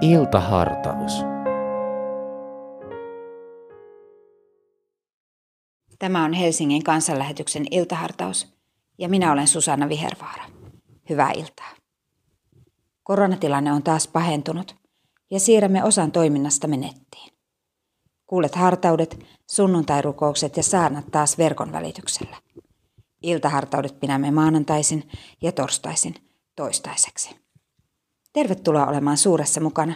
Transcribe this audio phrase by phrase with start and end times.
[0.00, 1.12] Iltahartaus.
[5.98, 8.54] Tämä on Helsingin kansanlähetyksen iltahartaus
[8.98, 10.44] ja minä olen Susanna Vihervaara.
[11.08, 11.70] Hyvää iltaa.
[13.02, 14.76] Koronatilanne on taas pahentunut
[15.30, 17.32] ja siirrämme osan toiminnasta nettiin.
[18.26, 22.36] Kuulet hartaudet, sunnuntairukoukset ja saarnat taas verkon välityksellä.
[23.22, 25.08] Iltahartaudet pidämme maanantaisin
[25.42, 26.14] ja torstaisin
[26.56, 27.47] toistaiseksi.
[28.38, 29.94] Tervetuloa olemaan suuressa mukana.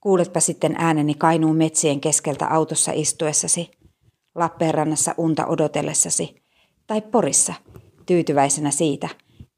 [0.00, 3.70] Kuuletpa sitten ääneni Kainuun metsien keskeltä autossa istuessasi,
[4.34, 6.34] Lappeenrannassa unta odotellessasi
[6.86, 7.54] tai Porissa
[8.06, 9.08] tyytyväisenä siitä,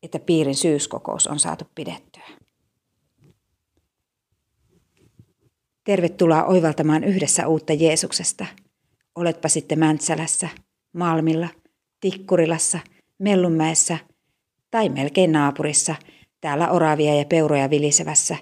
[0.02, 2.22] että piirin syyskokous on saatu pidettyä.
[5.84, 8.46] Tervetuloa oivaltamaan yhdessä uutta Jeesuksesta.
[9.14, 10.48] Oletpa sitten Mäntsälässä,
[10.92, 11.48] Malmilla,
[12.00, 12.78] Tikkurilassa,
[13.18, 13.98] Mellunmäessä
[14.70, 15.94] tai melkein naapurissa–
[16.40, 18.36] täällä oravia ja peuroja vilisevässä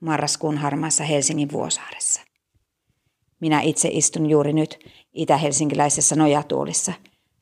[0.00, 2.20] marraskuun harmaassa Helsingin Vuosaaressa.
[3.40, 4.78] Minä itse istun juuri nyt
[5.12, 6.92] itä-helsinkiläisessä nojatuolissa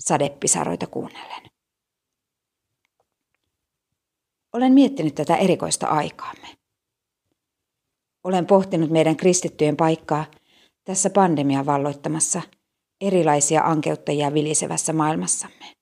[0.01, 1.43] sadepisaroita kuunnellen.
[4.53, 6.49] Olen miettinyt tätä erikoista aikaamme.
[8.25, 10.25] Olen pohtinut meidän kristittyjen paikkaa
[10.85, 12.43] tässä pandemian valloittamassa
[13.01, 15.73] erilaisia ankeuttajia vilisevässä maailmassamme.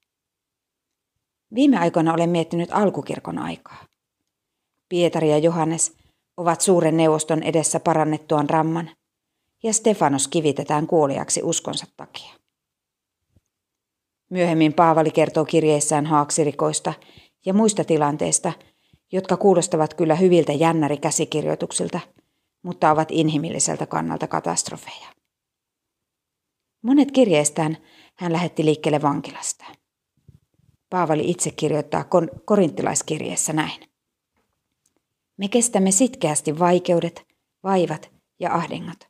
[1.54, 3.84] Viime aikoina olen miettinyt alkukirkon aikaa.
[4.88, 5.96] Pietari ja Johannes
[6.36, 8.90] ovat suuren neuvoston edessä parannettuaan ramman,
[9.62, 12.34] ja Stefanos kivitetään kuoliaksi uskonsa takia.
[14.30, 16.94] Myöhemmin Paavali kertoo kirjeissään haaksirikoista
[17.46, 18.52] ja muista tilanteista,
[19.12, 22.00] jotka kuulostavat kyllä hyviltä jännärikäsikirjoituksilta,
[22.62, 25.06] mutta ovat inhimilliseltä kannalta katastrofeja.
[26.82, 27.76] Monet kirjeistään
[28.14, 29.64] hän lähetti liikkeelle vankilasta.
[30.90, 32.04] Paavali itse kirjoittaa
[32.44, 33.95] korinttilaiskirjeessä näin.
[35.36, 37.26] Me kestämme sitkeästi vaikeudet,
[37.62, 39.08] vaivat ja ahdingot.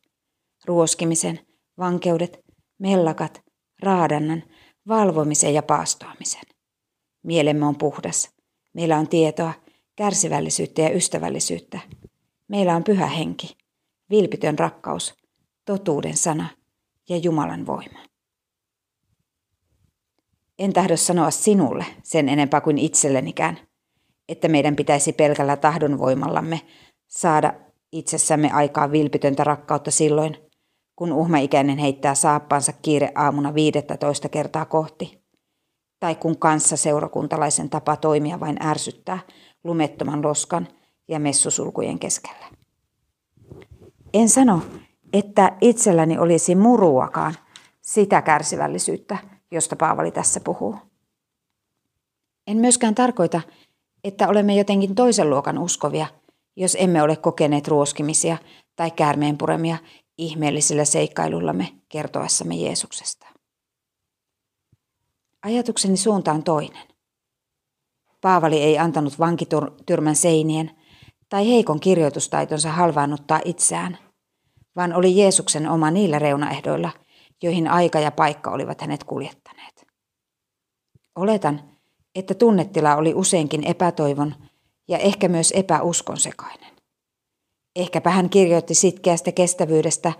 [0.64, 1.41] Ruoskimisen,
[1.78, 2.38] vankeudet,
[2.78, 3.42] mellakat,
[3.82, 4.42] raadannan,
[4.88, 6.42] valvomisen ja paastoamisen.
[7.22, 8.31] Mielemme on puhdas.
[8.75, 9.53] Meillä on tietoa,
[9.97, 11.81] kärsivällisyyttä ja ystävällisyyttä.
[12.48, 13.56] Meillä on pyhä henki,
[14.10, 15.14] vilpitön rakkaus,
[15.64, 16.48] totuuden sana
[17.08, 17.98] ja Jumalan voima.
[20.58, 23.58] En tahdo sanoa sinulle sen enempää kuin itsellenikään,
[24.28, 26.60] että meidän pitäisi pelkällä tahdonvoimallamme
[27.09, 27.54] saada
[27.92, 30.37] itsessämme aikaa vilpitöntä rakkautta silloin,
[30.97, 35.22] kun uhmaikäinen heittää saappansa kiire aamuna viidettätoista kertaa kohti,
[36.00, 39.19] tai kun kanssa seurakuntalaisen tapa toimia vain ärsyttää
[39.64, 40.69] lumettoman loskan
[41.08, 42.47] ja messusulkujen keskellä.
[44.14, 44.62] En sano,
[45.12, 47.34] että itselläni olisi muruakaan
[47.81, 49.19] sitä kärsivällisyyttä,
[49.50, 50.76] josta Paavali tässä puhuu.
[52.47, 53.41] En myöskään tarkoita,
[54.09, 56.06] että olemme jotenkin toisen luokan uskovia,
[56.56, 58.39] jos emme ole kokeneet ruoskimisia
[58.77, 59.78] tai käärmeenpuremia
[60.19, 63.27] ihmeellisillä seikkailullamme kertoessamme Jeesuksesta.
[65.43, 66.89] Ajatukseni suunta on toinen.
[68.21, 70.71] Paavali ei antanut vankityrmän seinien
[71.28, 73.99] tai heikon kirjoitustaitonsa halvaannuttaa itseään,
[74.77, 76.91] vaan oli Jeesuksen oma niillä reunaehdoilla,
[77.43, 79.87] joihin aika ja paikka olivat hänet kuljettaneet.
[81.17, 81.75] Oletan,
[82.16, 84.34] että tunnetila oli useinkin epätoivon
[84.88, 86.77] ja ehkä myös epäuskon sekainen.
[87.77, 90.12] Ehkäpä hän kirjoitti sitkeästä kestävyydestä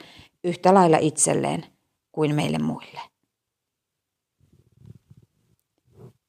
[0.45, 1.67] yhtä lailla itselleen
[2.13, 3.01] kuin meille muille.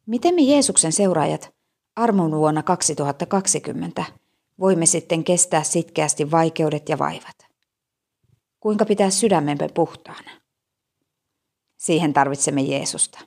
[0.06, 1.56] Miten me Jeesuksen seuraajat
[1.96, 4.06] armon vuonna 2020
[4.60, 7.48] voimme sitten kestää sitkeästi vaikeudet ja vaivat?
[8.60, 10.32] Kuinka pitää sydämemme puhtaana?
[11.78, 13.20] Siihen tarvitsemme Jeesusta.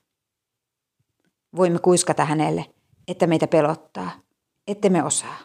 [1.56, 2.75] Voimme kuiskata hänelle,
[3.09, 4.11] että meitä pelottaa,
[4.66, 5.38] että me osaa,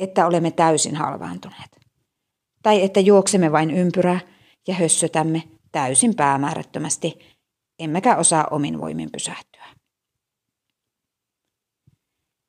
[0.00, 1.80] että olemme täysin halvaantuneet.
[2.62, 4.20] Tai että juoksemme vain ympyrää
[4.68, 7.18] ja hössötämme täysin päämäärättömästi,
[7.78, 9.66] emmekä osaa omin voimin pysähtyä.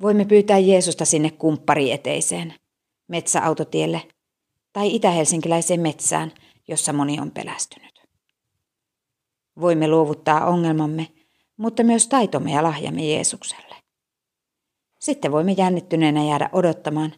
[0.01, 2.53] Voimme pyytää Jeesusta sinne kumpparieteiseen,
[3.07, 4.07] metsäautotielle
[4.73, 6.31] tai itähelsinkiläiseen metsään,
[6.67, 8.01] jossa moni on pelästynyt.
[9.59, 11.07] Voimme luovuttaa ongelmamme
[11.57, 13.75] mutta myös taitomme ja lahjamme Jeesukselle.
[14.99, 17.13] Sitten voimme jännittyneenä jäädä odottamaan,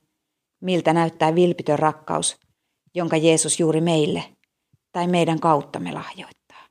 [0.62, 2.38] miltä näyttää vilpitön rakkaus,
[2.96, 4.24] jonka Jeesus juuri meille
[4.92, 6.68] tai meidän kauttamme lahjoittaa.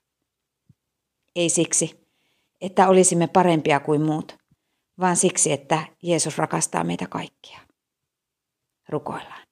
[1.37, 2.06] Ei siksi,
[2.61, 4.37] että olisimme parempia kuin muut,
[5.00, 7.60] vaan siksi, että Jeesus rakastaa meitä kaikkia.
[8.88, 9.46] Rukoillaan.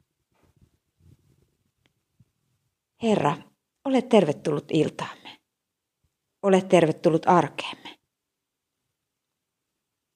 [3.03, 3.37] Herra,
[3.85, 5.39] ole tervetullut iltaamme.
[6.43, 7.82] Ole tervetullut arkeemme.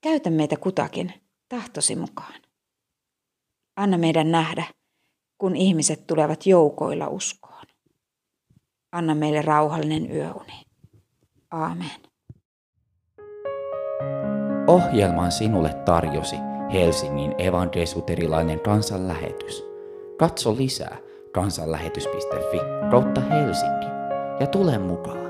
[0.07, 1.13] Käytä meitä kutakin
[1.49, 2.41] tahtosi mukaan.
[3.77, 4.65] Anna meidän nähdä,
[5.39, 7.65] kun ihmiset tulevat joukoilla uskoon.
[8.93, 10.53] Anna meille rauhallinen yöuni.
[11.51, 12.01] Aamen.
[14.67, 16.37] Ohjelman sinulle tarjosi
[16.73, 19.65] Helsingin evankelisuterilainen kansanlähetys.
[20.19, 20.97] Katso lisää
[21.33, 22.59] kansanlähetys.fi
[22.91, 23.87] kautta Helsinki
[24.41, 25.26] ja tule mukaan.